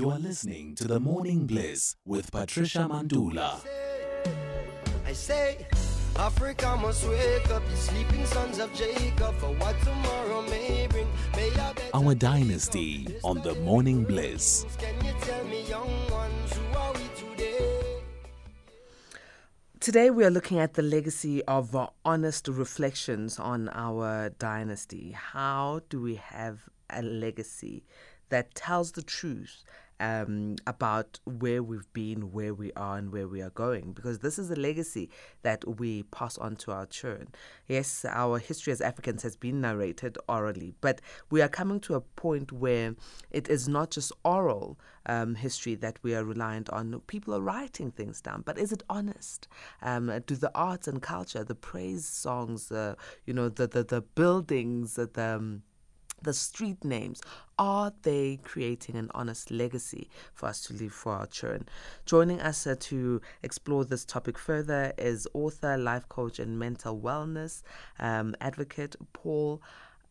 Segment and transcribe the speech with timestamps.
[0.00, 3.60] You are listening to the Morning Bliss with Patricia Mandula.
[5.04, 5.66] I say,
[6.16, 11.06] Africa must wake up, the sleeping sons of Jacob, for what tomorrow may bring.
[11.36, 11.50] May
[11.92, 14.64] Our dynasty on the Morning Bliss.
[14.78, 18.02] Can you tell me, young ones, who are we today?
[19.80, 25.10] Today, we are looking at the legacy of uh, honest reflections on our dynasty.
[25.10, 27.84] How do we have a legacy
[28.30, 29.64] that tells the truth
[30.00, 33.92] um, about where we've been, where we are, and where we are going?
[33.92, 35.10] Because this is a legacy
[35.42, 37.28] that we pass on to our children.
[37.68, 41.00] Yes, our history as Africans has been narrated orally, but
[41.30, 42.94] we are coming to a point where
[43.30, 47.00] it is not just oral um, history that we are reliant on.
[47.06, 49.48] People are writing things down, but is it honest?
[49.82, 52.94] Um, do the arts and culture, the praise songs, uh,
[53.26, 55.62] you know, the the, the buildings, the um,
[56.22, 57.20] the street names,
[57.58, 61.68] are they creating an honest legacy for us to leave for our children?
[62.06, 67.62] Joining us uh, to explore this topic further is author, life coach, and mental wellness
[67.98, 69.62] um, advocate Paul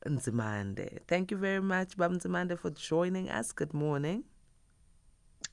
[0.06, 1.00] Nzimande.
[1.08, 3.52] Thank you very much, Bab Nzimande, for joining us.
[3.52, 4.24] Good morning.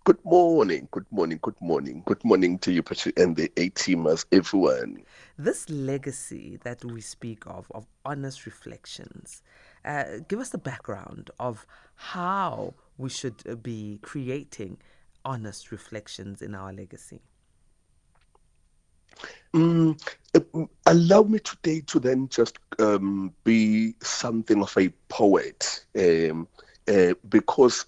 [0.04, 4.24] Good morning, good morning, good morning, good morning to you, Patrick, and the A teamers,
[4.30, 5.02] everyone.
[5.36, 9.42] This legacy that we speak of, of honest reflections,
[9.86, 14.78] uh, give us the background of how we should uh, be creating
[15.24, 17.20] honest reflections in our legacy.
[19.54, 19.98] Mm,
[20.34, 26.46] uh, allow me today to then just um, be something of a poet, um,
[26.88, 27.86] uh, because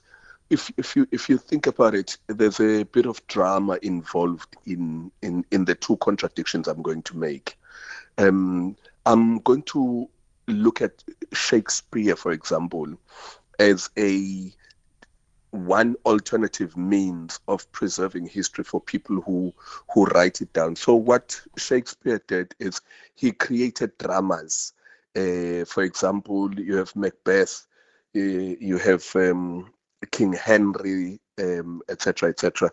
[0.48, 5.10] if if you if you think about it, there's a bit of drama involved in
[5.20, 7.58] in in the two contradictions I'm going to make.
[8.16, 10.08] Um, I'm going to
[10.48, 12.86] look at Shakespeare, for example,
[13.58, 14.52] as a
[15.50, 19.52] one alternative means of preserving history for people who
[19.92, 20.76] who write it down.
[20.76, 22.80] So what Shakespeare did is
[23.14, 24.72] he created dramas.
[25.16, 27.66] Uh, for example, you have Macbeth,
[28.14, 29.70] uh, you have um,
[30.10, 32.70] King Henry, um, etc., etc.,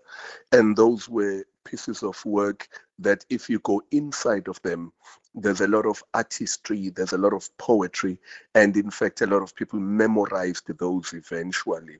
[0.51, 2.67] and those were pieces of work
[2.99, 4.91] that, if you go inside of them,
[5.33, 8.19] there's a lot of artistry, there's a lot of poetry,
[8.53, 11.99] and in fact, a lot of people memorized those eventually.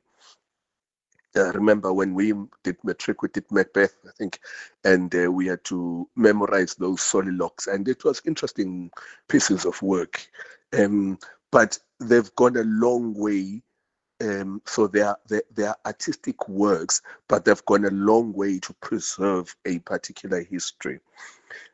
[1.36, 2.32] Uh, remember when we
[2.64, 4.40] did matric, we did Macbeth, I think,
[4.84, 8.90] and uh, we had to memorize those soliloquies, and it was interesting
[9.28, 10.26] pieces of work.
[10.72, 11.18] Um,
[11.50, 13.62] but they've gone a long way.
[14.20, 18.72] Um, so they are they, are artistic works, but they've gone a long way to
[18.74, 21.00] preserve a particular history.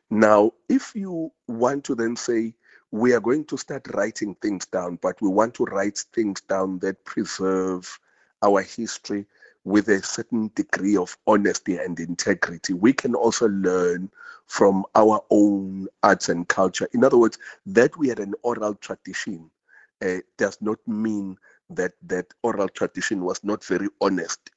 [0.09, 2.53] Now, if you want to then say
[2.91, 6.79] we are going to start writing things down, but we want to write things down
[6.79, 7.99] that preserve
[8.43, 9.25] our history
[9.63, 14.11] with a certain degree of honesty and integrity, we can also learn
[14.45, 16.87] from our own arts and culture.
[16.93, 19.49] In other words, that we had an oral tradition
[20.03, 21.37] uh, does not mean
[21.69, 24.51] that that oral tradition was not very honest.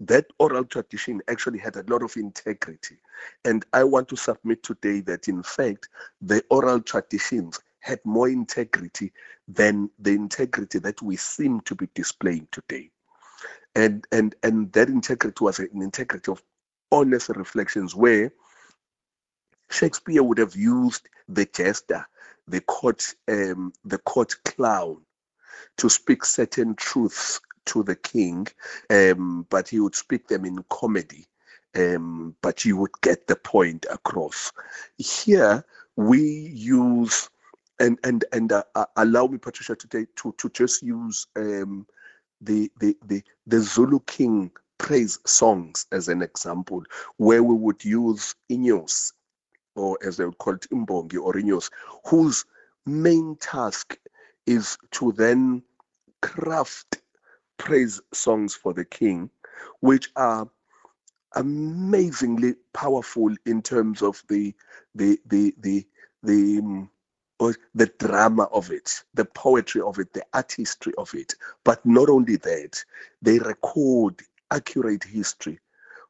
[0.00, 2.96] That oral tradition actually had a lot of integrity.
[3.44, 5.88] And I want to submit today that, in fact,
[6.22, 9.12] the oral traditions had more integrity
[9.48, 12.90] than the integrity that we seem to be displaying today
[13.74, 16.42] and and and that integrity was an integrity of
[16.92, 18.32] honest reflections where
[19.70, 22.04] Shakespeare would have used the jester,
[22.48, 25.00] the court, um, the court clown,
[25.78, 28.46] to speak certain truths to the king,
[28.90, 31.26] um, but he would speak them in comedy.
[31.76, 34.50] Um, but you would get the point across.
[34.98, 35.64] Here
[35.96, 37.28] we use
[37.78, 41.86] and and and uh, uh, allow me, Patricia, today to to just use um,
[42.40, 46.82] the, the, the, the Zulu King praise songs as an example,
[47.18, 49.12] where we would use Inyos,
[49.76, 51.70] or as they would call it, Imbongi or Inyos,
[52.06, 52.44] whose
[52.86, 53.98] main task
[54.50, 55.62] is to then
[56.22, 57.02] craft
[57.58, 59.30] praise songs for the king,
[59.80, 60.48] which are
[61.36, 64.54] amazingly powerful in terms of the
[64.94, 65.86] the the the
[66.24, 66.90] the um,
[67.74, 71.34] the drama of it, the poetry of it, the artistry of it.
[71.64, 72.84] But not only that,
[73.22, 74.20] they record
[74.50, 75.58] accurate history.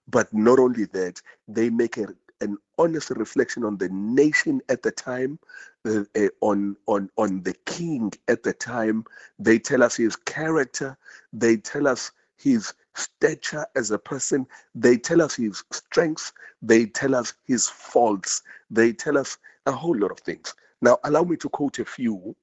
[0.08, 2.08] But not only that, they make a,
[2.40, 5.38] an honest reflection on the nation at the time,
[5.86, 9.04] uh, uh, on on on the king at the time.
[9.38, 10.96] They tell us his character.
[11.32, 14.46] They tell us his stature as a person.
[14.74, 16.32] They tell us his strengths.
[16.62, 18.42] They tell us his faults.
[18.70, 20.54] They tell us a whole lot of things.
[20.82, 22.34] Now, allow me to quote a few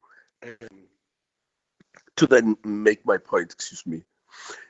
[0.44, 0.88] um,
[2.16, 3.54] to then make my point.
[3.54, 4.04] Excuse me.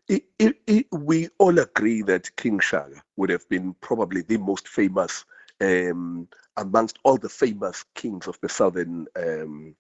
[0.08, 4.68] It, it, it, we all agree that King Shaka would have been probably the most
[4.68, 5.26] famous
[5.60, 9.76] um, amongst all the famous kings of the southern um,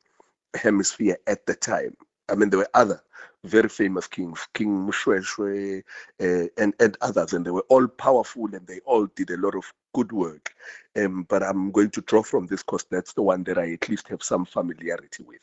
[0.56, 1.95] hemisphere at the time.
[2.29, 3.01] I mean, there were other
[3.45, 5.83] very famous kings, King Moshoeshoe
[6.21, 9.56] uh, and, and others, and they were all powerful and they all did a lot
[9.56, 10.53] of good work.
[10.97, 13.88] Um, but I'm going to draw from this because that's the one that I at
[13.88, 15.41] least have some familiarity with.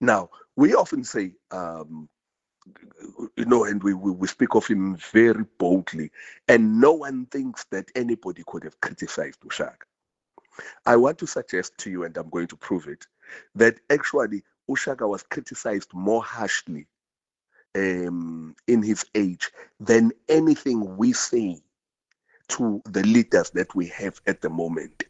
[0.00, 2.08] Now, we often say, um,
[3.36, 6.10] you know, and we, we, we speak of him very boldly,
[6.48, 9.84] and no one thinks that anybody could have criticized Ushaka.
[10.86, 13.06] I want to suggest to you, and I'm going to prove it,
[13.54, 16.86] that actually Ushaka was criticized more harshly
[17.74, 21.60] um, in his age than anything we say
[22.48, 25.04] to the leaders that we have at the moment.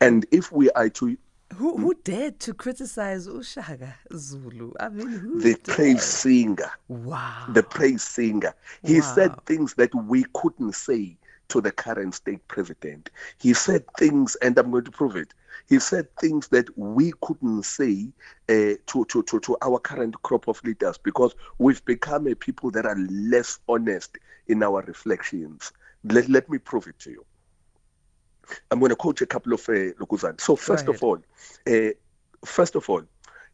[0.00, 1.16] And if we are to
[1.54, 4.72] who who dared to criticize Ushaka Zulu?
[4.80, 5.64] I mean, who the dared?
[5.64, 7.46] praise singer, Wow.
[7.48, 8.54] the praise singer,
[8.84, 11.16] he said things that we couldn't say
[11.48, 13.10] to the current state president.
[13.38, 15.34] He said things, and I'm going to prove it.
[15.68, 18.08] He said things that we couldn't say
[18.48, 22.70] uh, to, to, to, to our current crop of leaders because we've become a people
[22.72, 24.16] that are less honest
[24.46, 25.72] in our reflections.
[26.04, 27.24] Let, let me prove it to you.
[28.70, 30.40] I'm going to quote a couple of uh, Lukuzan.
[30.40, 31.18] So first of all,
[31.66, 31.90] uh,
[32.44, 33.02] first of all,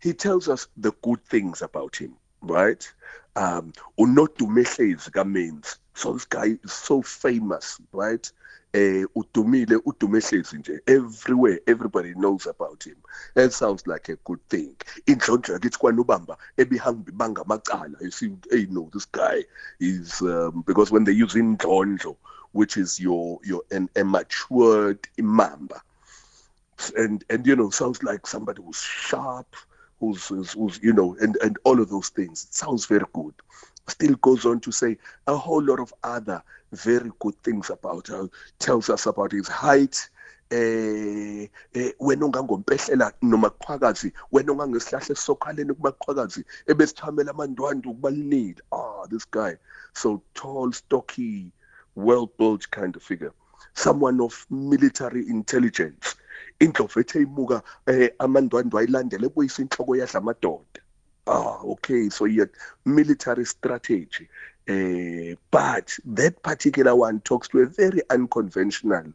[0.01, 2.93] he tells us the good things about him, right?
[3.35, 5.79] Um, ka-Menzi.
[5.95, 8.31] So this guy is so famous, right?
[8.75, 12.97] Uh, udumile udumehlezi nje everywhere everybody knows about him
[13.35, 18.67] that sounds like a good thing indlondlo yakithi kwanobamba ebihamba ibanga amacala you see hey
[18.71, 19.45] no this guy
[19.81, 22.17] is um, because when they use indlondlo
[22.57, 25.81] which is your your an, a matured imamba
[26.97, 29.57] and and you know sounds like somebody who's sharp
[30.01, 32.45] who's, who's, who's you know and and all of those things.
[32.45, 33.35] It sounds very good.
[33.89, 36.43] Still goes on to say a whole lot of other
[36.73, 38.29] very good things about her.
[38.59, 40.09] Tells us about his height
[40.51, 49.25] eh eh wena ungangompehlela noma qhakazi wena ungangesihlahla esokhaleni kubaqhakazi ebesithamela amandwandu kubalilile ah this
[49.31, 49.55] guy.
[49.95, 51.53] So tall stocky
[51.97, 53.33] well built kind of figure.
[53.75, 56.15] Someone of military intelligence.
[56.61, 60.65] Indlovu imuka eh amandwandu ayilandele ebuyisa inhloko
[61.27, 62.51] ah okay so had
[62.85, 64.29] military strategy
[64.69, 69.13] uh, but that particular one talks to a very unconventional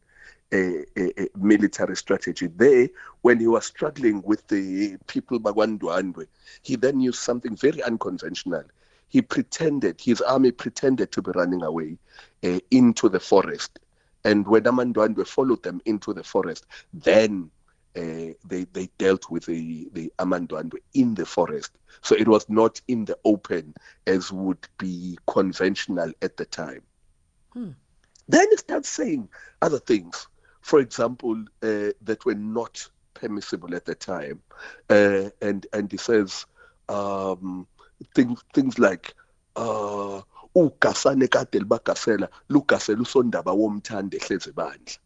[0.53, 2.47] uh, military strategy.
[2.47, 2.89] There
[3.21, 6.27] when he was struggling with the people bagwandwandwe
[6.61, 8.63] he then used something very unconventional.
[9.07, 11.97] He pretended his army pretended to be running away
[12.45, 13.79] uh, into the forest.
[14.23, 17.51] And when amandwandwe followed them into the forest then
[17.97, 21.77] uh, they they dealt with the the amandwandwe in the forest.
[22.01, 23.73] So it was not in the open
[24.07, 26.83] as would be conventional at the time.
[28.27, 29.29] Then he starts saying
[29.61, 30.27] other things.
[30.61, 34.41] For example uh, that were not permissible at the time.
[34.89, 36.45] Uh, and and he says
[36.89, 37.67] um,
[38.15, 39.13] things things like
[39.55, 40.21] uh
[40.55, 44.97] ugasane kade libagasela lugasela usondaba womthande ehleze bandla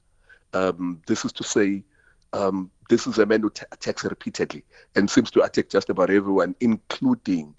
[0.54, 1.84] um this is to say
[2.36, 4.64] um, this is a man who attacks repeatedly
[4.96, 7.56] and seems to attack just about everyone, including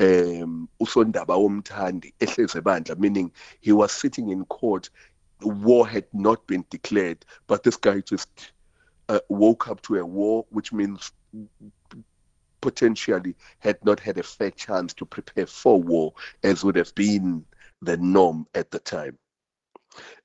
[0.00, 4.90] um, Usondaba Omthandi, Ehleze Bandla, meaning he was sitting in court.
[5.40, 8.52] War had not been declared, but this guy just
[9.08, 11.10] uh, woke up to a war, which means
[12.62, 17.44] potentially had not had a fair chance to prepare for war, as would have been
[17.82, 19.18] the norm at the time.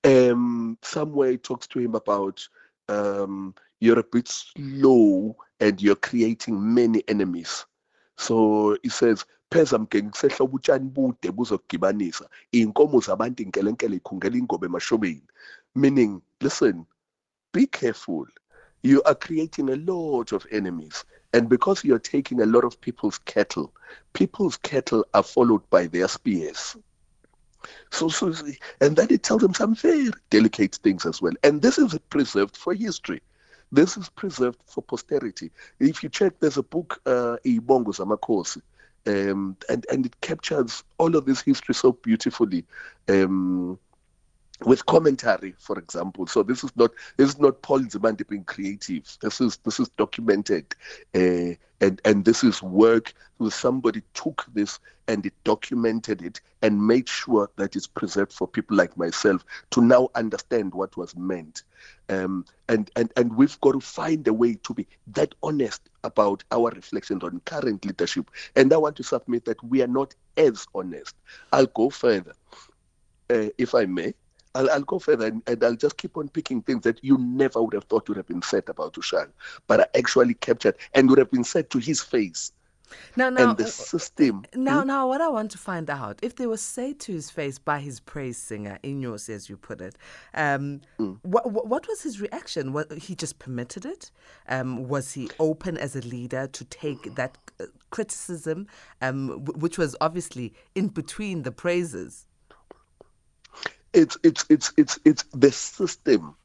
[0.06, 2.48] Um, somewhere he talks to him about
[2.88, 7.65] um, you're a bit slow and you're creating many enemies.
[8.15, 15.24] So he says, pheza mgenge kusehlobo utshani bude buzokugibanisa iy'nkomo zabantu inkelenkele ikhungela ingoba emashobeni
[15.75, 16.86] meaning listen
[17.53, 18.27] be careful
[18.84, 21.03] you are creating a lot of enemies.
[21.34, 23.74] And because you're taking a lot of people's cattle
[24.13, 26.75] people's cattle are followed by their spears.
[27.91, 28.34] So, so
[28.81, 31.34] and then it tells them some very delicate things as well.
[31.43, 33.22] And this is preserved for history.
[33.72, 35.51] This is preserved for posterity.
[35.79, 38.62] If you check there's a book uh ibongo zamakhosi
[39.05, 42.65] um and and it captures all of this history so beautifully.
[43.10, 43.77] Um
[44.65, 46.27] with commentary, for example.
[46.27, 49.17] So this is not this is not Paul Nzimande being creative.
[49.21, 50.75] This is this is documented,
[51.15, 53.13] uh, and and this is work.
[53.37, 58.47] Where somebody took this and it documented it and made sure that it's preserved for
[58.47, 61.61] people like myself to now understand what was meant.
[62.09, 66.43] Um, and and and we've got to find a way to be that honest about
[66.51, 68.31] our reflections on current leadership.
[68.55, 71.15] And I want to submit that we are not as honest.
[71.53, 72.33] I'll go further,
[73.29, 74.15] uh, if I may.
[74.56, 77.62] I'll, I'll go further and, and, I'll just keep on picking things that you never
[77.62, 79.30] would have thought would have been said about Ushaka,
[79.68, 82.51] but are actually captured and would have been said to his face.
[83.16, 84.46] Now, now, and the system.
[84.56, 84.88] Now, hmm?
[84.88, 87.80] now, what I want to find out, if they were said to his face by
[87.80, 89.98] his praise singer, Inyos, as you put it,
[90.34, 91.18] um, mm.
[91.24, 92.74] what, what was his reaction?
[92.74, 94.12] What, he just permitted it?
[94.48, 98.68] Um, was he open as a leader to take that uh, criticism,
[99.01, 102.25] um, w- which was obviously in between the praises?
[103.98, 106.36] It's it's it's it's it's the system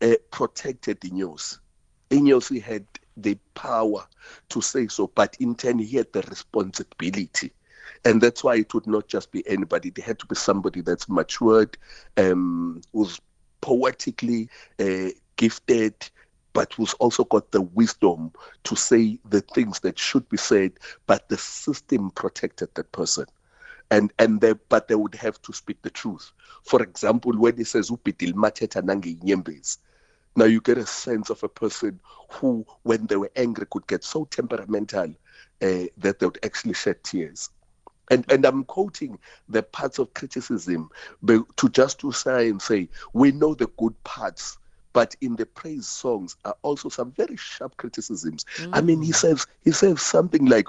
[0.00, 1.58] uh, protected Inyos.
[2.10, 4.06] Inyos had the power
[4.50, 7.52] to say so, but in turn he had the responsibility.
[8.04, 9.90] And that's why it would not just be anybody.
[9.90, 11.76] There had to be somebody that's matured,
[12.16, 13.20] um, who's
[13.60, 15.94] poetically uh, gifted,
[16.52, 18.32] but who's also got the wisdom
[18.64, 20.72] to say the things that should be said,
[21.06, 23.26] but the system protected that person
[23.90, 26.32] and and they but they would have to speak the truth.
[26.62, 29.78] For example, when he says upitil mateta nange nyembes,
[30.36, 34.04] now you get a sense of a person who, when they were angry, could get
[34.04, 35.14] so temperamental
[35.62, 37.50] uh, that they would actually shed tears.
[38.10, 39.18] And and I'm quoting
[39.48, 40.90] the parts of criticism
[41.26, 44.58] to just to say and say we know the good parts
[44.94, 48.44] but in the praise songs are also some very sharp criticisms.
[48.56, 48.70] Mm.
[48.72, 49.14] I mean, he mm.
[49.14, 50.66] says he says something like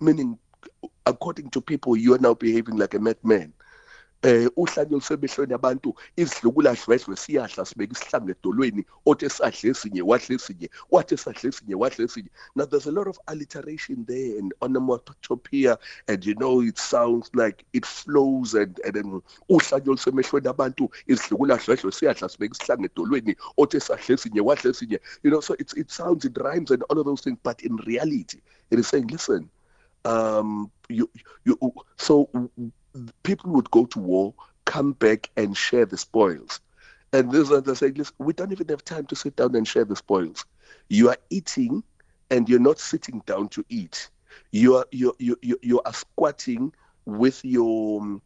[0.00, 0.38] meaning
[1.06, 3.52] according to people you are now behaving like a madman.
[4.22, 10.70] Eh uhlanye olusemehlweni abantu izidlukula dlwedlwe siyahla sibeka isihlangu edolweni othi esadle esinye wadle esinye
[10.90, 12.30] wathi esadle esinye wadle esinye.
[12.56, 15.78] Now there's a lot of alliteration there and onomatopoeia
[16.08, 21.56] and you know it sounds like it flows and and then uhlanye olusemehlweni abantu izidlukula
[21.56, 25.00] dlwedlwe siyahla sibeka isihlangu edolweni othi esadle esinye wadle esinye.
[25.22, 27.76] You know so it's it sounds it rhymes and all of those things but in
[27.76, 28.38] reality
[28.70, 29.48] it is saying listen
[30.04, 31.10] um, you,
[31.44, 31.58] you,
[31.96, 32.28] so
[33.22, 36.60] people would go to war, come back and share the spoils.
[37.12, 39.84] And this are saying, listen, we don't even have time to sit down and share
[39.84, 40.44] the spoils.
[40.88, 41.82] You are eating
[42.30, 44.10] and you're not sitting down to eat.
[44.52, 46.72] You are you you you, you are squatting
[47.06, 48.20] with your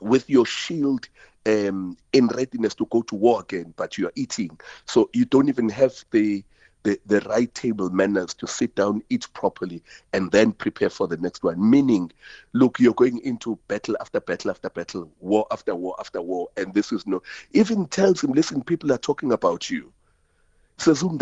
[0.00, 1.08] with your shield
[1.46, 4.58] um, in readiness to go to war again, but you are eating.
[4.86, 6.44] So you don't even have the
[6.88, 9.82] the, the right table manners to sit down, eat properly,
[10.14, 11.70] and then prepare for the next one.
[11.70, 12.10] Meaning,
[12.54, 16.72] look, you're going into battle after battle after battle, war after war after war, and
[16.72, 17.22] this is no.
[17.52, 19.92] Even tells him, listen, people are talking about you.
[20.78, 21.18] Mm,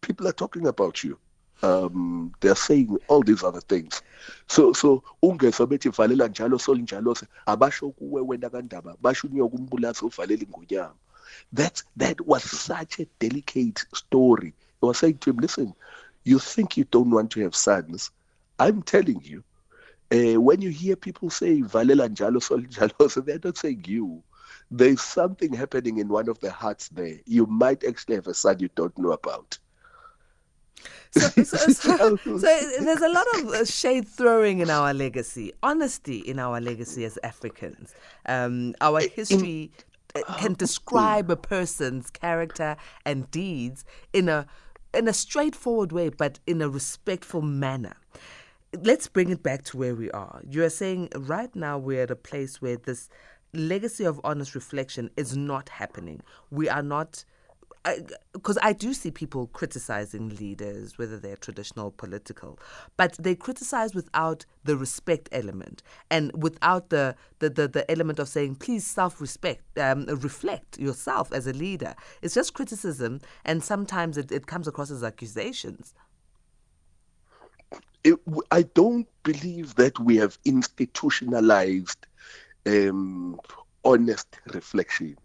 [0.00, 1.18] people are talking about you.
[1.62, 4.02] Um, they're saying all these other things.
[4.46, 10.42] So so ungezwa bethi valela njalo sol njalo abasho kuwe wena kandaba basho unyokumbulasa uvalela
[10.42, 10.94] ingonyama
[11.52, 14.54] that that was such a delicate story.
[14.82, 15.74] I was saying to him, listen,
[16.24, 18.10] you think you don't want to have sons.
[18.58, 19.44] I'm telling you,
[20.12, 24.22] uh, when you hear people say Valela Njalo Sol Njalo, so they're not saying you.
[24.70, 27.20] There's something happening in one of the hearts there.
[27.24, 29.58] You might actually have a son you don't know about.
[31.12, 36.18] So, so, so, so, there's a lot of uh, shade throwing in our legacy, honesty
[36.18, 37.94] in our legacy as Africans.
[38.26, 39.70] Um, our history
[40.28, 44.46] Oh, can describe a person's character and deeds in a
[44.94, 47.96] in a straightforward way, but in a respectful manner.
[48.72, 50.40] Let's bring it back to where we are.
[50.48, 53.08] You are saying right now we're at a place where this
[53.52, 56.22] legacy of honest reflection is not happening.
[56.50, 57.24] We are not
[58.32, 62.58] because I, I, do see people criticizing leaders, whether they're traditional or political,
[62.96, 68.28] but they criticize without the respect element and without the, the, the, the element of
[68.28, 71.94] saying, please self respect, um, reflect yourself as a leader.
[72.22, 75.94] It's just criticism, and sometimes it, it comes across as accusations.
[78.04, 78.18] It,
[78.50, 82.06] I don't believe that we have institutionalized
[82.66, 83.40] um,
[83.84, 85.16] honest reflection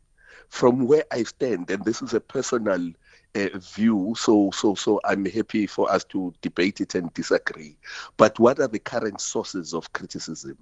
[0.51, 2.91] from where I stand, and this is a personal
[3.35, 7.77] uh, view, so so so I'm happy for us to debate it and disagree.
[8.17, 10.57] But what are the current sources of criticism?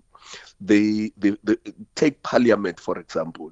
[0.61, 1.57] The, the, the
[1.95, 3.51] take Parliament for example.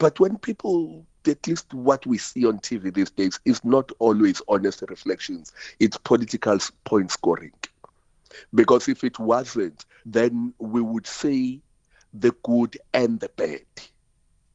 [0.00, 4.42] But when people at least what we see on TV these days is not always
[4.48, 5.52] honest reflections.
[5.78, 7.52] It's political point scoring.
[8.52, 11.60] Because if it wasn't, then we would say
[12.12, 13.62] the good and the bad.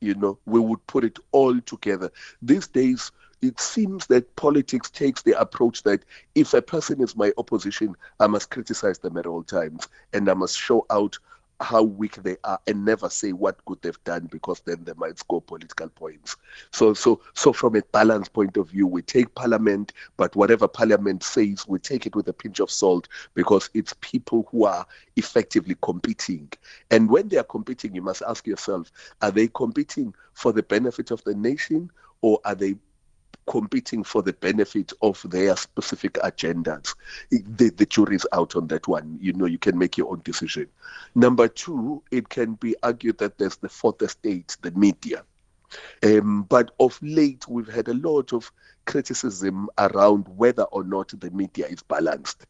[0.01, 2.12] You know, we would put it all together.
[2.41, 6.03] These days, it seems that politics takes the approach that
[6.36, 10.34] if a person is my opposition, I must criticize them at all times and I
[10.34, 11.17] must show out
[11.62, 15.20] how weak they are and never say what good they've done because then they might
[15.20, 16.36] score political points.
[16.72, 21.24] So so so from a balance point of view, we take parliament, but whatever parliament
[21.24, 25.75] says, we take it with a pinch of salt because it's people who are effectively
[25.82, 26.51] competing.
[26.89, 28.91] And when they are competing, you must ask yourself,
[29.22, 31.91] are they competing for the benefit of the nation
[32.22, 32.75] or are they
[33.48, 36.95] competing for the benefit of their specific agendas.
[37.29, 39.17] The, the jury's out on that one.
[39.21, 40.67] You know, you can make your own decision.
[41.15, 45.24] Number two, it can be argued that there's the fourth estate, the media.
[46.03, 48.51] Um, but of late, we've had a lot of
[48.86, 52.45] criticism around whether or not the media is balanced.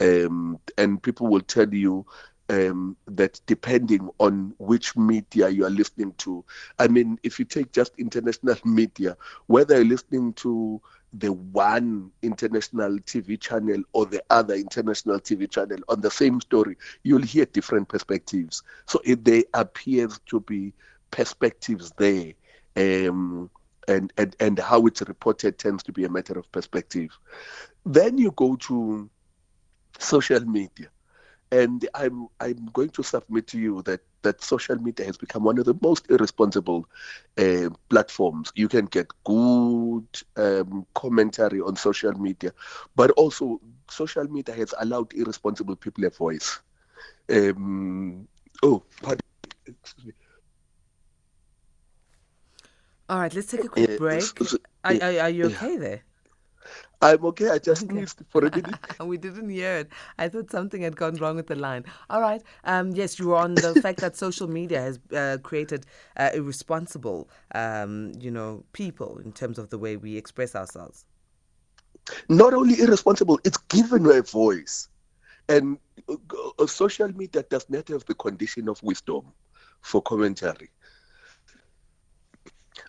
[0.00, 2.06] Um, and people will tell you
[2.50, 6.44] um, that depending on which media you are listening to,
[6.78, 10.80] I mean, if you take just international media, whether you're listening to
[11.14, 16.76] the one international TV channel or the other international TV channel on the same story,
[17.02, 18.62] you'll hear different perspectives.
[18.86, 20.74] So it, there appears to be
[21.10, 22.32] perspectives there.
[22.76, 23.50] Um,
[23.88, 27.10] and, and, and how it's reported tends to be a matter of perspective.
[27.86, 29.08] Then you go to
[29.98, 30.88] social media
[31.50, 35.58] and I'm I'm going to submit to you that that social media has become one
[35.58, 36.86] of the most irresponsible
[37.38, 38.52] uh, platforms.
[38.54, 42.52] You can get good um, commentary on social media,
[42.96, 46.60] but also social media has allowed irresponsible people a voice.
[47.30, 48.26] Um,
[48.62, 49.20] oh, pardon.
[53.08, 54.24] All right, let's take a quick break.
[54.84, 56.02] Are, are, are you okay there?
[57.00, 57.48] I'm okay.
[57.50, 58.74] I just missed for a minute.
[59.04, 59.90] we didn't hear it.
[60.18, 61.84] I thought something had gone wrong with the line.
[62.10, 62.42] All right.
[62.64, 65.86] Um, yes, you were on the fact that social media has uh, created
[66.16, 71.04] uh, irresponsible, um, you know, people in terms of the way we express ourselves.
[72.28, 74.88] Not only irresponsible, it's given a voice,
[75.48, 75.78] and
[76.08, 79.22] uh, social media does not have the condition of wisdom
[79.82, 80.70] for commentary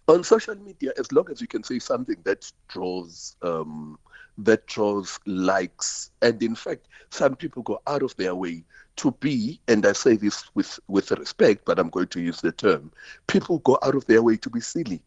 [0.09, 3.99] on social media, as long as you can say something that draws um,
[4.39, 8.63] that draws likes, and in fact, some people go out of their way
[8.97, 12.51] to be, and I say this with with respect, but I'm going to use the
[12.51, 12.91] term,
[13.27, 15.01] people go out of their way to be silly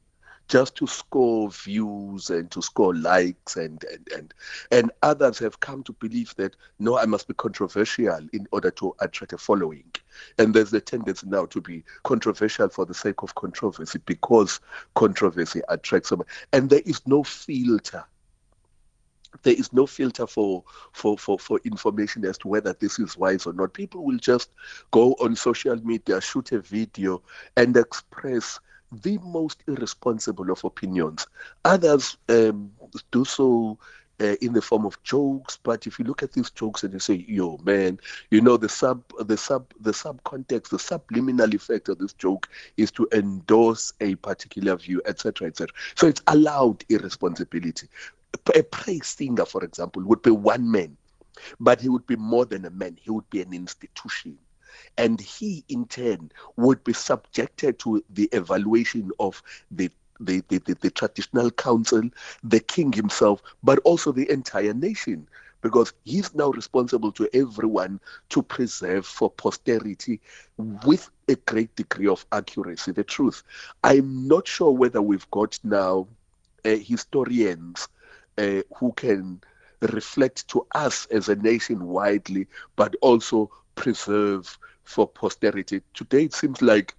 [0.52, 4.34] just to score views and to score likes and, and and
[4.70, 8.94] and others have come to believe that no i must be controversial in order to
[9.00, 9.90] attract a following.
[10.36, 14.60] And there's a tendency now to be controversial for the sake of controversy because
[14.94, 16.12] controversy attracts
[16.52, 18.04] and there is no filter.
[19.44, 23.46] There is no filter for, for, for, for information as to whether this is wise
[23.46, 23.72] or not.
[23.72, 24.50] People will just
[24.90, 27.22] go on social media, shoot a video,
[27.56, 28.60] and express
[29.00, 31.26] the most irresponsible of opinions.
[31.64, 32.70] Others um,
[33.11, 33.78] do so
[34.20, 36.98] uh, in the form of jokes, but if you look at these jokes and you
[36.98, 37.98] say, "Yo, man,"
[38.31, 42.90] you know the sub, the sub, the subcontext, the subliminal effect of this joke is
[42.92, 45.74] to endorse a particular view, etc., etc.
[45.94, 47.88] So it's allowed irresponsibility.
[48.55, 50.96] A praise singer, for example, would be one man,
[51.59, 52.98] but he would be more than a man.
[53.00, 54.38] He would be an institution
[54.96, 60.74] and he in turn would be subjected to the evaluation of the the, the, the,
[60.74, 62.02] the, traditional council,
[62.44, 65.26] the king himself, but also the entire nation,
[65.62, 70.20] because he's now responsible to everyone to preserve for posterity
[70.58, 73.42] with a great degree of accuracy the truth.
[73.82, 76.06] I'm not sure whether we've got now
[76.64, 77.88] uh, historians
[78.38, 79.40] uh, who can
[79.80, 85.82] reflect to us as a nation widely, but also preserve for posterity.
[85.94, 86.94] Today, it seems like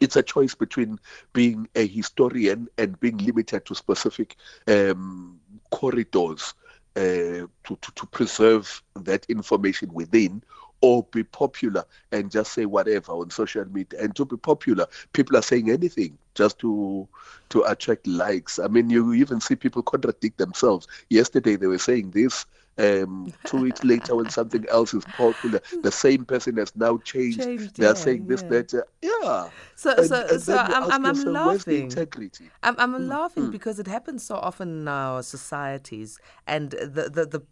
[0.00, 0.98] it's a choice between
[1.32, 4.36] being a historian and being limited to specific
[4.68, 6.54] um, corridors
[6.96, 10.42] uh, to, to, to preserve that information within
[10.80, 13.98] or be popular and just say whatever on social media.
[14.02, 17.08] And to be popular people are saying anything just to
[17.50, 18.58] to attract likes.
[18.58, 20.86] I mean you even see people contradict themselves.
[21.08, 22.44] Yesterday they were saying this
[22.78, 27.42] um, two weeks later when something else is popular, the same person has now changed.
[27.42, 28.48] changed They're yeah, saying this, yeah.
[28.48, 29.48] that, uh, yeah.
[29.76, 31.82] So, and, so, and so I'm, I'm, I'm laughing.
[31.84, 32.50] integrity?
[32.62, 33.08] I'm, I'm mm.
[33.08, 33.52] laughing mm.
[33.52, 37.42] because it happens so often in our societies, and the the, the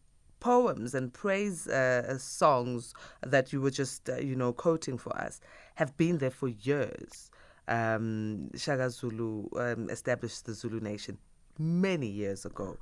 [0.41, 5.41] poems and praise uh, songs that you were just, uh, you know, quoting for us
[5.77, 7.31] have been there for years.
[7.69, 11.17] Um, Shaka Zulu um, established the Zulu nation
[11.61, 12.77] many years ago,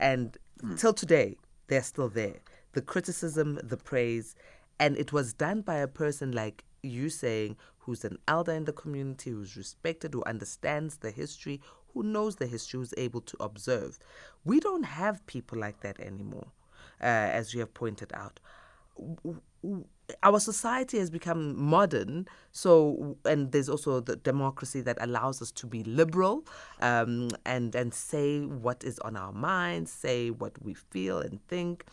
[0.00, 0.76] and mm.
[0.78, 1.36] till today
[1.68, 2.40] they're still there.
[2.72, 4.34] the criticism, the praise,
[4.78, 8.72] and it was done by a person like you saying, who's an elder in the
[8.72, 11.60] community, who's respected, who understands the history,
[11.92, 13.98] who knows the history, who's able to observe.
[14.44, 16.48] We don't have people like that anymore,
[17.00, 18.40] uh, as you have pointed out.
[20.22, 25.66] Our society has become modern, so and there's also the democracy that allows us to
[25.66, 26.44] be liberal
[26.80, 31.86] um, and and say what is on our minds, say what we feel and think.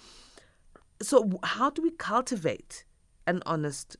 [1.01, 2.83] So, how do we cultivate
[3.27, 3.97] an honest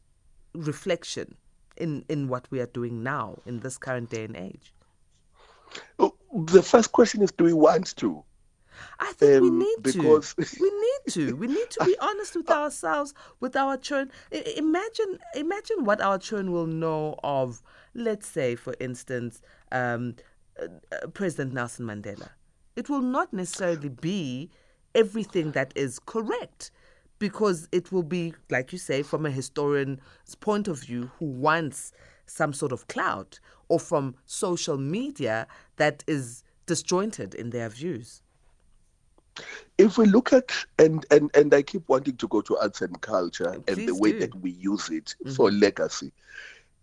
[0.54, 1.36] reflection
[1.78, 4.74] in in what we are doing now in this current day and age?
[6.00, 6.14] Oh,
[6.48, 8.24] the first question is: Do we want to?
[9.00, 10.34] I think um, we need because...
[10.36, 10.46] to.
[10.62, 11.36] We need to.
[11.36, 14.12] We need to be honest with ourselves, with our children.
[14.56, 17.62] Imagine, imagine what our children will know of.
[17.94, 19.42] Let's say, for instance,
[19.72, 20.16] um,
[20.62, 22.30] uh, uh, President Nelson Mandela.
[22.76, 24.50] It will not necessarily be
[24.96, 26.72] everything that is correct
[27.20, 31.92] because it will be, like you say, from a historian's point of view who wants
[32.26, 38.22] some sort of clout or from social media that is disjointed in their views.
[39.78, 43.00] If we look at and and and I keep wanting to go to arts and
[43.02, 44.14] culture Please and the way do.
[44.14, 45.36] that we use it Mm-hmm.
[45.36, 46.14] for legacy.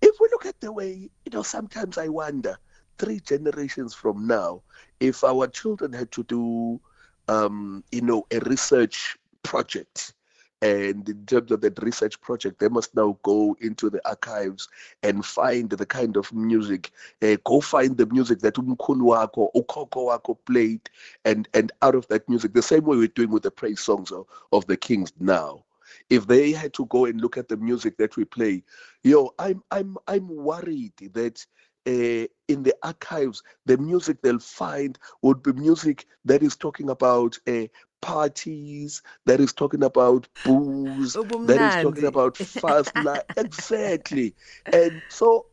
[0.01, 2.59] If we look at the way, you know, sometimes I wonder
[2.99, 4.63] three generations from now,
[5.01, 6.81] if our children had to do,
[7.29, 10.15] um, you know, a research project
[10.61, 14.69] and in terms of that research project, they must now go into the archives
[15.03, 16.91] and find the kind of music.
[17.23, 20.81] Uh, go find the music that umkhulu wako, ukhokho wako played,
[21.25, 24.11] and and out of that music, the same way we're doing with the praise songs
[24.11, 25.65] of, of the kings now.
[26.11, 28.65] If they had to go and look at the music that we play,
[29.05, 31.45] yo, I'm I'm I'm worried that
[31.87, 37.39] uh, in the archives, the music they'll find would be music that is talking about
[37.49, 37.67] uh,
[38.01, 43.23] parties, that is talking about booze, oh, that is talking about fast life.
[43.37, 44.35] exactly.
[44.73, 45.47] And so,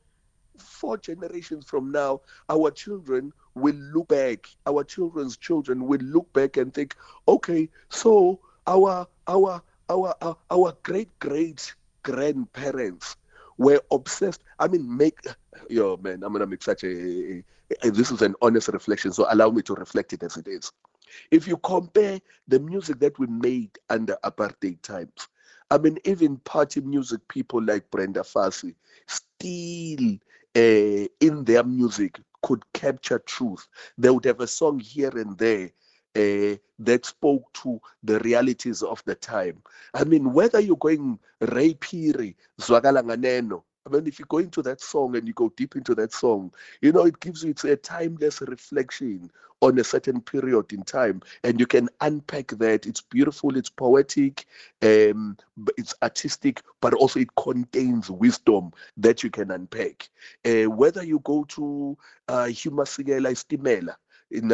[0.58, 6.58] four generations from now, our children will look back, our children's children will look back
[6.58, 6.96] and think,
[7.28, 13.16] okay, so our our our our, our great great grandparents
[13.58, 14.44] were obsessed.
[14.60, 15.20] I mean, make
[15.70, 17.44] yo man, I'm gonna make such a, a-
[17.84, 20.72] a- this is an honest reflection, so allow me to reflect it as it is.
[21.32, 25.28] If you compare the music that we made under apartheid times,
[25.72, 28.76] I mean, even party music people like Brenda Fassie
[29.08, 30.18] still
[30.56, 33.68] uh, in their music could capture truth.
[33.98, 35.72] They would have a song here and there
[36.16, 39.62] uh, that spoke to the realities of the time.
[39.94, 44.82] I mean, whether you're going Ray Phiri, Zwagalanganeno, I mean, if you go into that
[44.82, 47.76] song and you go deep into that song, you know, it gives you it's a
[47.76, 52.86] timeless reflection on a certain period in time, and you can unpack that.
[52.88, 54.46] It's beautiful, it's poetic,
[54.82, 55.38] um,
[55.78, 60.10] it's artistic, but also it contains wisdom that you can unpack.
[60.46, 63.96] Uh, whether you go to uh, Hugh Masekela Istimela,
[64.32, 64.50] in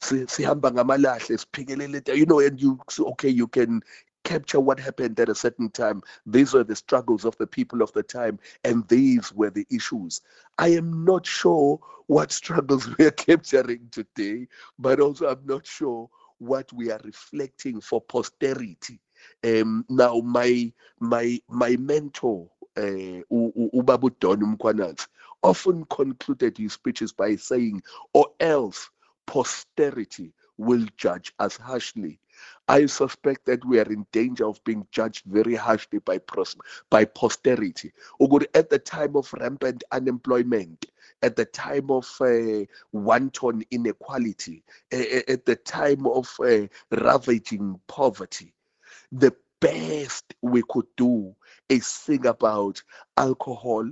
[0.00, 3.82] si- sihamba ngamalahle siphikelele you know and you okay you can
[4.24, 6.02] capture what happened at a certain time.
[6.26, 10.20] These were the struggles of the people of the time and these were the issues.
[10.58, 14.46] I am not sure what struggles we are capturing today
[14.78, 19.00] but also i'm not sure what we are reflecting for posterity.
[19.44, 23.24] Um now my my my mentor uh, U-
[23.56, 25.06] U- ubaba udon umkhwanazi
[25.42, 27.82] often concluded his speeches by saying
[28.14, 28.90] or else
[29.26, 32.20] posterity will judge us harshly.
[32.68, 36.56] I suspect that we are in danger of being judged very harshly by pros-
[36.90, 37.92] by posterity.
[38.20, 40.86] Ukuthi At the time of rampant unemployment,
[41.22, 48.54] at the time of uh, wanton inequality, at the time of uh, ravaging poverty,
[49.12, 51.34] the best we could do
[51.68, 52.82] is sing about
[53.16, 53.90] alcohol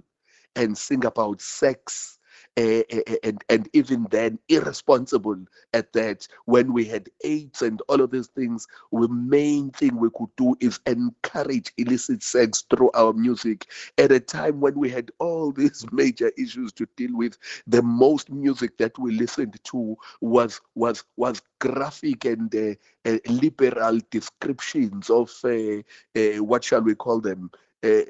[0.56, 2.17] and sing about sex
[2.58, 5.38] and and even then irresponsible
[5.72, 10.10] at that when we had AIDS and all of these things the main thing we
[10.14, 13.66] could do is encourage illicit sex through our music.
[13.98, 18.30] At a time when we had all these major issues to deal with the most
[18.30, 25.30] music that we listened to was was was graphic and uh, uh, liberal descriptions of
[25.44, 25.78] uh,
[26.18, 27.50] uh, what shall we call them?
[27.84, 28.02] Uh,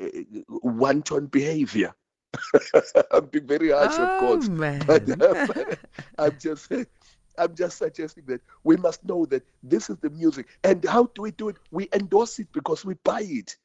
[0.63, 1.95] wanton behavior
[3.13, 4.49] I'm being very harsh, of oh, course.
[4.49, 4.83] Oh, man.
[4.87, 5.75] But, but uh,
[6.19, 6.73] I'm just
[7.39, 10.47] I'm just suggesting that we must know that this is the music.
[10.65, 11.57] And how do we do it?
[11.71, 13.57] We endorse it because we buy it.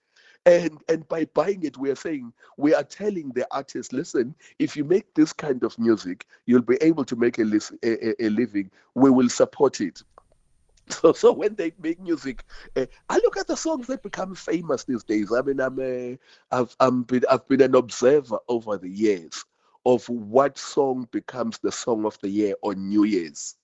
[0.45, 4.76] And and by buying it, we are saying we are telling the artist, listen, if
[4.76, 7.43] you make this kind of music, you'll be able to make a,
[7.84, 8.69] a- a living.
[8.93, 10.04] We will support it.
[10.89, 12.43] So, so when they make music,
[12.76, 15.32] uh, I look at the songs that become famous these days.
[15.32, 16.19] I mean, I'm a,
[16.52, 19.43] I've, I'm been, I've been an observer over the years
[19.86, 23.56] of what song becomes the song of the year on New Year's,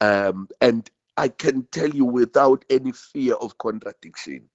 [0.00, 4.48] um, and I can tell you without any fear of contradiction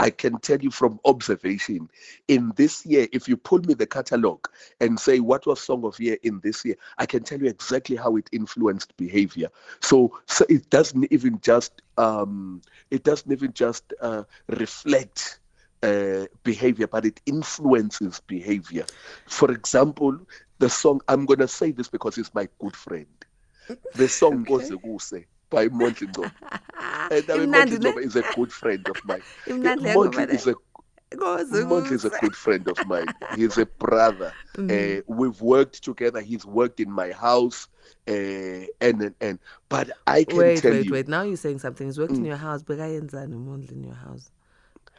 [0.00, 1.88] I can tell you from observation
[2.28, 4.46] in this year, if you pull me the catalog
[4.80, 7.96] and say what was Song of Year in this year, I can tell you exactly
[7.96, 9.48] how it influenced behavior.
[9.80, 15.40] So, so it doesn't even just um, it doesn't even just uh, reflect
[15.82, 18.86] uh, behavior, but it influences behavior.
[19.26, 20.18] For example,
[20.58, 23.06] the song I'm gonna say this because it's my good friend.
[23.94, 24.76] The song okay.
[24.76, 26.30] Goze by Mondli Ngcobo.
[27.10, 29.22] and I mean, Ngcobo is a good friend of mine.
[29.46, 30.54] Mondli is a
[31.12, 33.06] Mondli is a good friend of mine.
[33.36, 34.32] He's a brother.
[34.56, 34.98] Mm.
[34.98, 36.20] Uh, we've worked together.
[36.20, 37.68] He's worked in my house.
[38.06, 39.38] Uh, and, and and
[39.68, 40.92] but I can wait, tell wait, you.
[40.92, 41.86] Wait, wait, Now you're saying something.
[41.86, 42.18] He's worked mm.
[42.18, 42.62] in your house.
[42.62, 44.30] But I in your house.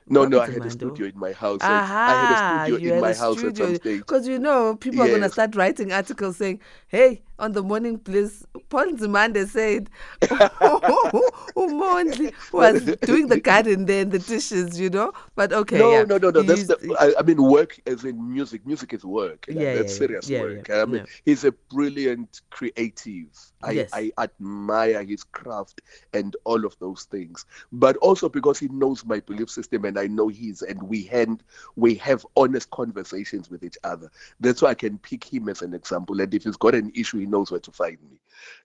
[0.08, 1.62] No, what no, I had a studio in my house.
[1.62, 3.50] Aha, I had a studio in my house studio.
[3.50, 4.00] at some stage.
[4.00, 5.08] Because you know, people yes.
[5.08, 9.90] are going to start writing articles saying, hey, on the morning bliss, Paul Nzimande said,
[10.62, 15.12] oh, Umondli was doing the garden there and the dishes, you know?
[15.36, 15.80] But okay.
[15.80, 16.04] No, yeah.
[16.04, 16.44] no, no, no.
[16.44, 18.66] That's the, I, I, mean, work as in music.
[18.66, 19.46] Music is work.
[19.50, 20.68] Yeah, That's yeah, serious yeah, work.
[20.68, 23.28] Yeah, I mean, he's a brilliant creative.
[23.66, 23.90] I, yes.
[23.94, 25.82] I admire his craft
[26.14, 27.46] and all of those things.
[27.72, 31.44] But also because he knows my belief system and I know his, and we hand,
[31.76, 34.12] we have honest conversations with each other.
[34.40, 36.22] That's why I can pick him as an example.
[36.22, 38.20] And if he's got an issue, he knows where to find me.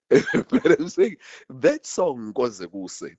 [0.49, 1.17] but I'm saying
[1.49, 3.15] that song Goze Goze.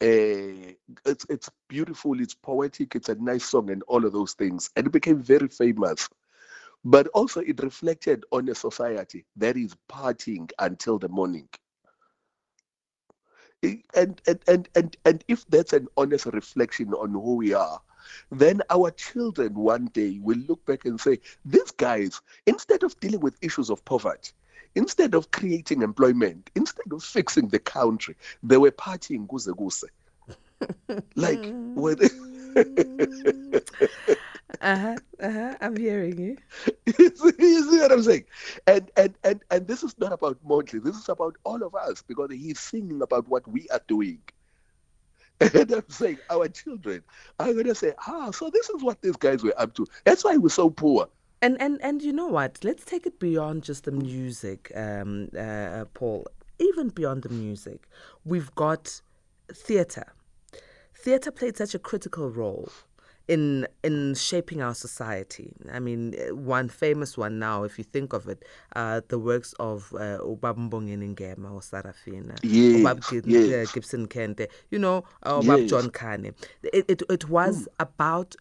[0.00, 0.74] Uh,
[1.06, 4.86] it's it's beautiful, it's poetic, it's a nice song, and all of those things, and
[4.86, 6.08] it became very famous.
[6.84, 11.48] But also, it reflected on a society that is partying until the morning.
[13.62, 17.80] And and and and and if that's an honest reflection on who we are,
[18.30, 23.20] then our children one day will look back and say, these guys, instead of dealing
[23.20, 24.32] with issues of poverty,
[24.74, 29.84] instead of creating employment, instead of fixing the country, they were partying guze guze.
[31.16, 31.96] like, when
[34.60, 35.54] uh-huh, uh-huh.
[35.60, 36.36] I'm hearing you.
[36.98, 38.24] you, see, you see what I'm saying?
[38.66, 40.82] And and and and this is not about Mondli.
[40.82, 44.20] This is about all of us because he's singing about what we are doing.
[45.40, 47.02] And I'm saying, our children
[47.40, 49.86] are going to say, ah, so this is what these guys were up to.
[50.04, 51.08] That's why we're so poor.
[51.42, 52.62] And and and you know what?
[52.62, 56.26] Let's take it beyond just the music, um, uh, Paul.
[56.58, 57.88] Even beyond the music,
[58.24, 59.00] we've got
[59.52, 60.14] theatre.
[61.04, 62.70] Theatre played such a critical role
[63.28, 65.52] in in shaping our society.
[65.70, 68.42] I mean, one famous one now, if you think of it,
[68.74, 73.68] uh, the works of uh, Ubab Mbongeni Ngema or Sarafina, yes, Ubab yes.
[73.68, 75.70] uh, Gibson Kente, you know, uh, Ubab Yes.
[75.70, 76.32] John Kani.
[76.62, 78.34] It, it, it was about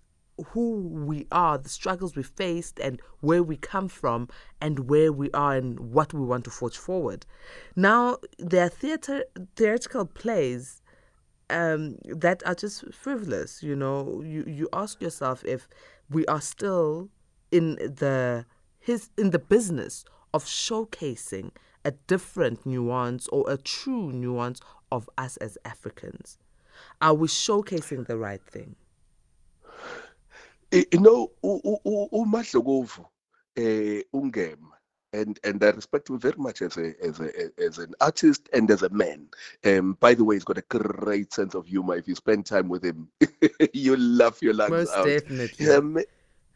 [0.47, 0.77] who
[1.09, 4.29] we are, the struggles we faced, and where we come from,
[4.61, 7.25] and where we are, and what we want to forge forward.
[7.75, 9.25] Now, there are theater,
[9.57, 10.81] theatrical plays
[11.53, 13.63] um, that are just frivolous.
[13.63, 15.67] You know, you you ask yourself if
[16.09, 17.09] we are still
[17.51, 18.45] in the
[18.79, 21.51] his in the business of showcasing
[21.85, 24.59] a different nuance or a true nuance
[24.91, 26.37] of us as Africans.
[27.01, 28.75] Are we showcasing the right thing?
[30.73, 33.05] you know uMahlokovu
[33.55, 34.03] eh
[35.13, 38.69] and and I respect him very much as a as a as an artist and
[38.69, 39.27] as a man.
[39.63, 41.95] Um, by the way, he's got a great sense of humor.
[41.95, 43.07] If you spend time with him,
[43.73, 45.05] you laugh your lungs Most out.
[45.05, 45.65] definitely.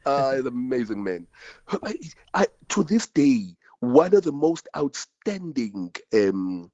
[0.06, 1.28] Uh, he's an amazing man.
[1.84, 1.96] I,
[2.34, 6.72] I, to this day, one of the most outstanding um,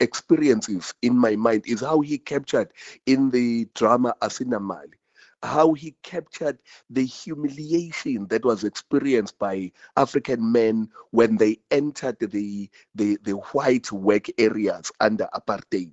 [0.00, 2.72] experiences in my mind is how he captured
[3.06, 4.94] in the drama Asinamali
[5.42, 6.58] how he captured
[6.90, 13.90] the humiliation that was experienced by African men when they entered the, the, the white
[13.92, 15.92] work areas under apartheid.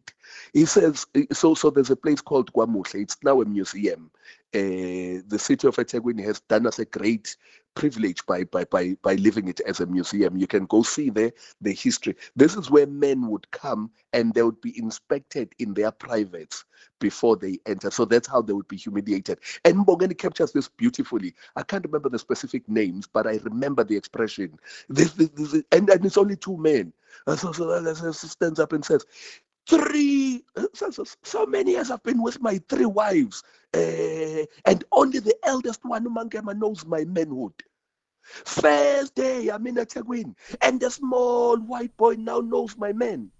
[0.54, 3.02] He says, so, so there's a place called Kwamuhle.
[3.02, 4.12] It's now a museum.
[4.56, 7.36] Uh, the city of eThekwini has done us a great
[7.76, 10.38] privilege by, by, by, by living it as a museum.
[10.38, 12.16] You can go see there the history.
[12.38, 16.64] This is where men would come and they would be inspected in their privates
[17.00, 17.92] before they enter.
[17.92, 19.40] So that's how they would be humiliated.
[19.66, 21.36] And Mbongeni captures this beautifully.
[21.58, 24.58] I can't remember the specific names, but I remember the expression.
[24.88, 26.94] This, this, this, and, and it's only two men.
[27.28, 29.06] And so, so, so, so stands up and says,
[29.68, 35.20] three so, so, so many years I've been with my three wives, uh, and only
[35.20, 37.54] the eldest one, Umangema, knows my manhood.
[38.24, 43.32] First day I'm in a Tegwin, and the small white boy now knows my man.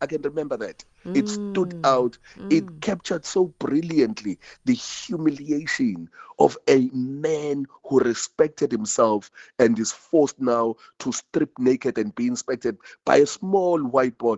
[0.00, 0.84] I can remember that.
[1.14, 1.84] It stood mm.
[1.84, 2.18] out.
[2.50, 2.80] It mm.
[2.80, 6.08] captured so brilliantly the humiliation
[6.38, 12.26] of a man who respected himself and is forced now to strip naked and be
[12.26, 14.36] inspected by a small white boy.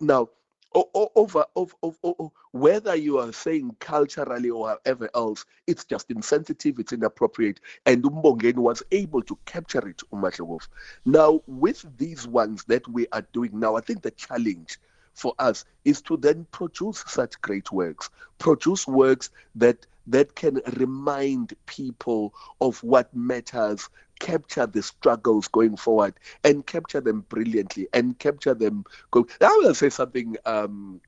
[0.00, 0.28] Now,
[0.74, 6.78] over, over, over, over whether you are saying culturally or whatever else, it's just insensitive,
[6.78, 10.66] it's inappropriate, and Umbongeni was able to capture it, Umahlogov.
[11.04, 14.78] Now, with these ones that we are doing now, I think the challenge
[15.14, 21.54] for us is to then produce such great works, produce works that that can remind
[21.66, 23.88] people of what matters,
[24.20, 26.14] capture the struggles going forward,
[26.44, 28.84] and capture them brilliantly, and capture them.
[29.10, 31.00] Go- I will say something um,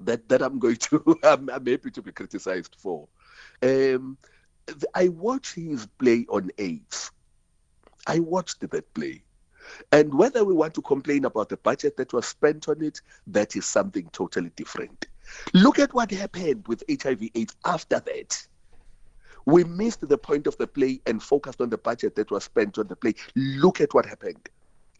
[0.00, 1.18] that that I'm going to.
[1.24, 3.08] I'm, I'm happy to be criticized for.
[3.62, 4.18] Um,
[4.94, 7.10] I watched his play on AIDS.
[8.06, 9.24] I watched that play.
[9.92, 13.56] And whether we want to complain about the budget that was spent on it, that
[13.56, 15.06] is something totally different.
[15.54, 18.46] Look at what happened with HIV AIDS after that.
[19.44, 22.78] We missed the point of the play and focused on the budget that was spent
[22.78, 23.14] on the play.
[23.34, 24.48] Look at what happened.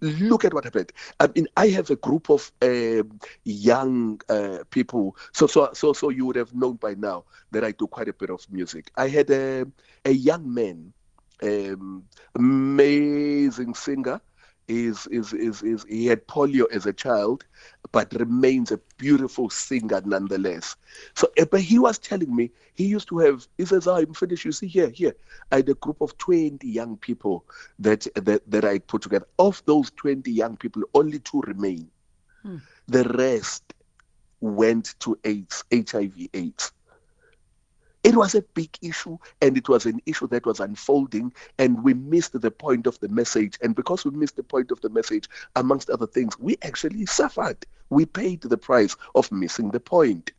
[0.00, 0.92] Look at what happened.
[1.20, 5.16] I mean, I have a group of um, young uh, people.
[5.32, 8.12] So, so, so, so you would have known by now that I do quite a
[8.12, 8.90] bit of music.
[8.96, 9.64] I had a,
[10.04, 10.92] a young man,
[11.40, 12.02] um,
[12.34, 14.20] amazing singer,
[14.68, 17.44] is, is is is he had polio as a child,
[17.92, 20.76] but remains a beautiful singer nonetheless.
[21.14, 23.46] So, eh, but he was telling me he used to have.
[23.58, 24.44] He says, "Ah, "I'm finished.
[24.44, 25.14] You see here, here.
[25.50, 27.44] I had a group of 20 young people
[27.78, 29.26] that that that I put together.
[29.38, 31.90] Of those 20 young people, only two remain.
[32.88, 33.74] The rest
[34.40, 36.72] went to AIDS, HIV/AIDS."
[38.04, 41.94] It was a big issue and it was an issue that was unfolding, and we
[41.94, 43.58] missed the point of the message.
[43.62, 47.64] And because we missed the point of the message, amongst other things, we actually suffered.
[47.90, 50.32] We paid the price of missing the point.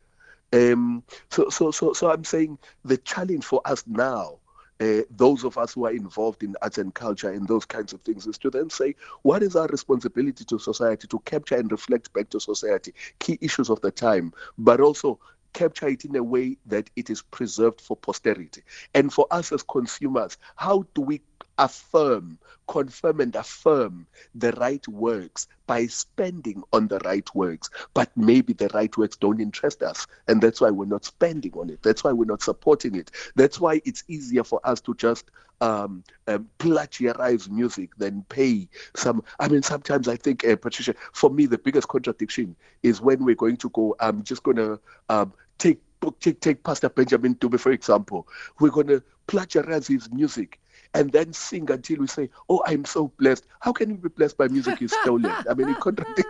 [0.52, 4.38] Um, so, so, so, so I'm saying the challenge for us now,
[4.80, 8.00] uh, those of us who are involved in arts and culture and those kinds of
[8.02, 12.12] things, is to then say, what is our responsibility to society to capture and reflect
[12.12, 15.18] back to society key issues of the time, but also
[15.54, 18.62] capture it in a way that it is preserved for posterity.
[18.94, 21.22] And for us as consumers, how do we
[21.58, 27.70] affirm, confirm, and affirm the right works by spending on the right works?
[27.94, 31.70] But maybe the right works don't interest us, and that's why we're not spending on
[31.70, 31.82] it.
[31.82, 33.10] That's why we're not supporting it.
[33.34, 39.22] That's why it's easier for us to just um, um, plagiarize music than pay some.
[39.38, 43.34] I mean, sometimes I think, uh, Patricia, for me, the biggest contradiction is when we're
[43.34, 45.80] going to go, I'm just going to um, take
[46.20, 48.28] take take Pastor Benjamin Dube, for example.
[48.60, 50.60] We're to plagiarize his music
[50.94, 54.36] and then sing until we say, "Oh, I'm so blessed." How can you be blessed
[54.38, 55.26] by music you stolen?
[55.48, 56.24] I mean, it contradicts.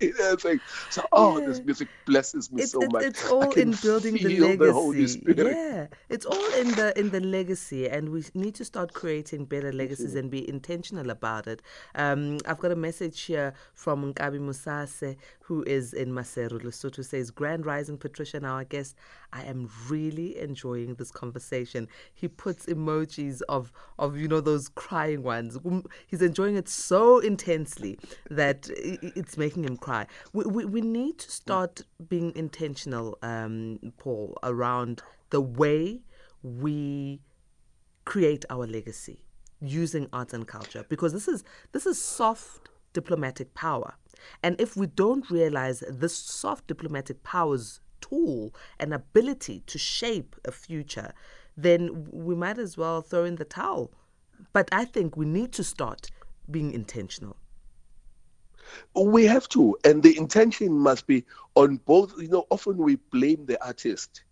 [0.00, 0.60] you know, it's like,
[0.90, 3.04] so, oh, this music blesses me It's, so it- much.
[3.04, 5.20] it's I all in building the legacy.
[5.26, 5.44] the.
[5.44, 9.72] Yeah, it's all in the in the legacy, and we need to start creating better
[9.72, 11.62] legacies and be intentional about it.
[11.94, 17.30] Um, I've got a message here from Nkabi Musase, who is in Maseru, Lesotho, says,
[17.30, 18.96] "Grand Rising, Patricia, now our guest.
[19.32, 22.66] I am really enjoying this conversation." He puts
[23.18, 25.56] emojis of of you know those crying ones.
[25.64, 27.98] Um, He's enjoying it so intensely
[28.30, 30.06] that it's making him cry.
[30.32, 36.02] We, we, we need to start being intentional, um, Paul, around the way
[36.42, 37.20] we
[38.04, 39.24] create our legacy
[39.60, 43.94] using arts and culture because this is this is soft diplomatic power
[44.42, 50.52] and if we don't realize this soft diplomatic power's tool and ability to shape a
[50.52, 51.12] future
[51.58, 53.92] then we might as well throw in the towel
[54.52, 56.10] but i think we need to start
[56.50, 57.36] being intentional
[58.94, 62.14] We have to, and the intention must be on both.
[62.20, 64.24] You know, often we blame the artist,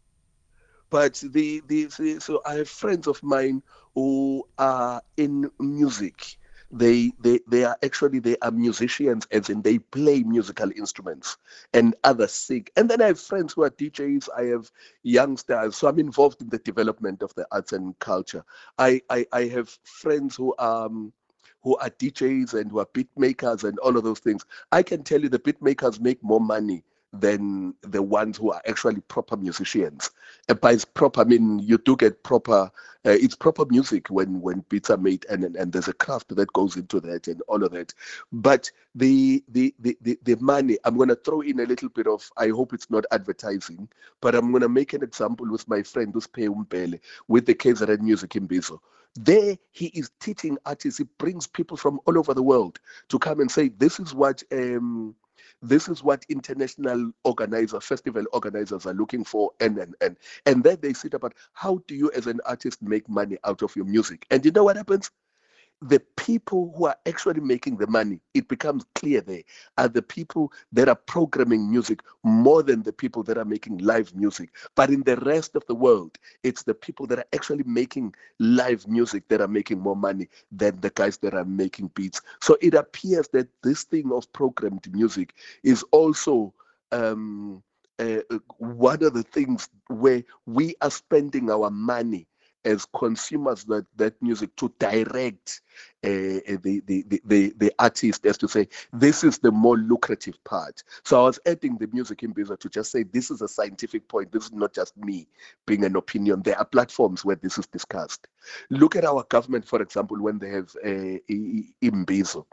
[0.91, 3.63] but the, the the so I have friends of mine
[3.95, 6.39] who are in music.
[6.71, 11.37] They they they are actually they are musicians, as in they play musical instruments,
[11.73, 12.67] and others sing.
[12.77, 14.29] And then I have friends who are DJs.
[14.37, 14.71] I have
[15.03, 18.45] youngsters, so I'm involved in the development of the arts and culture.
[18.79, 20.87] I I, I have friends who are.
[20.87, 21.13] Um,
[21.63, 24.45] who are DJs and who are beat makers and all of those things.
[24.71, 26.85] I can tell you the beat makers make more money
[27.21, 30.11] than the ones who are actually proper musicians.
[30.49, 32.71] And by proper, I mean you do get proper.
[33.05, 36.35] Uh, it's proper music when when beats are made, and, and and there's a craft
[36.35, 37.93] that goes into that and all of that.
[38.33, 42.29] But the the the the, the money, I'm to throw in a little bit of.
[42.37, 43.89] I hope it's not advertising,
[44.21, 48.31] but I'm to make an example with my friend Uspe Umpele with the KZN Music
[48.31, 48.79] Imbizo.
[49.15, 50.99] There, he is teaching artists.
[50.99, 52.79] He brings people from all over the world
[53.09, 55.15] to come and say, "This is what." Um,
[55.63, 60.79] this is what international organizers, festival organizers are looking for, and and and and then
[60.81, 64.27] they sit about how do you as an artist make money out of your music?
[64.31, 65.11] And you know what happens?
[65.83, 69.43] The people who are actually making the money, it becomes clear there,
[69.77, 74.15] are the people that are programming music more than the people that are making live
[74.15, 74.51] music.
[74.75, 78.87] But in the rest of the world, it's the people that are actually making live
[78.89, 82.23] music that are making more money than the guys that are making beats.
[82.41, 86.55] So it appears that this thing of programmed music is also.
[86.93, 87.63] Um,
[87.99, 88.19] uh,
[88.59, 92.29] one of the things where we are spending our money
[92.67, 95.63] as consumers that, that music to direct
[96.05, 100.83] uh, the, the, the, the, artist as to say, this is the more lucrative part.
[101.05, 104.33] So I was adding the music Imbizo to just say, this is a scientific point.
[104.33, 105.29] This is not just me
[105.67, 106.43] being an opinion.
[106.43, 108.27] There are platforms where this is discussed.
[108.71, 111.19] Look at our government, for example, when they have uh,
[111.81, 112.47] Imbizo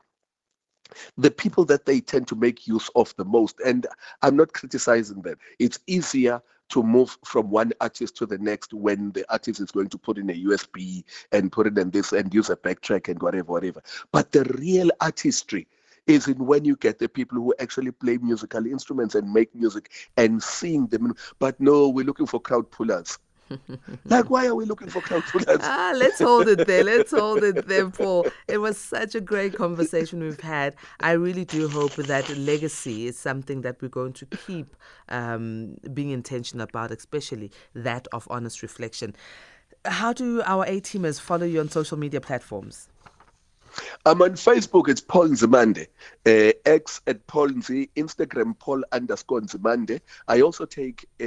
[1.18, 3.60] the people that they tend to make use of the most.
[3.66, 3.88] And
[4.22, 5.38] I'm not criticizing them.
[5.58, 9.90] It's easier to move from one artist to the next when the artist is going
[9.90, 13.22] to put in a USB and put it in this and use a backtrack and
[13.22, 13.82] whatever, whatever.
[14.12, 15.68] But the real artistry
[16.08, 19.92] is in when you get the people who actually play musical instruments and make music
[20.18, 21.16] and sing them.
[21.40, 23.20] But no, we're looking for crowd pullers
[24.06, 25.24] like, why are we looking for pullers?
[25.62, 26.84] ah, let's hold it there.
[26.84, 28.28] Let's hold it there, Paul.
[28.48, 30.76] It was such a great conversation we've had.
[31.00, 34.76] I really do hope that legacy is something that we're going to keep
[35.10, 39.16] um, being intentional about, especially that of honest reflection.
[39.86, 42.90] How do our A teamers follow you on social media platforms?
[44.06, 45.88] I'm on Facebook, it's Paul Nzimande.
[46.26, 50.00] Uh, X at Paul Nzi, Instagram Paul underscore Nzimande.
[50.28, 51.26] I also take uh,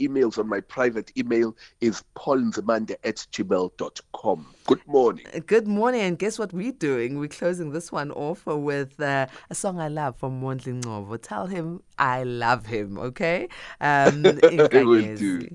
[0.00, 4.46] emails on my private email is paulnzimande at gmail.com.
[4.66, 5.26] Good morning.
[5.34, 7.18] Uh, good morning, and guess what we're doing?
[7.18, 11.20] We're closing this one off with uh, a song I love from Mondli Ngcobo.
[11.20, 13.48] Tell him I love him, okay?
[13.80, 15.48] Um, I will do.